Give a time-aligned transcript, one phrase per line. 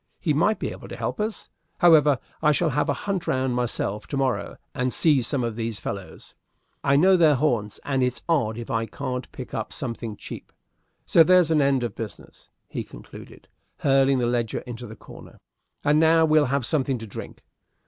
[0.19, 1.51] He might be able to help us.
[1.77, 5.79] However, I shall have a hunt round myself to morrow, and see some of these
[5.79, 6.33] fellows.
[6.83, 10.51] I know their haunts, and it's odd if I can't pick up something cheap.
[11.05, 15.37] So there's an end of business," he concluded, hurling the ledger into the corner;
[15.83, 17.43] "and now we'll have something to drink."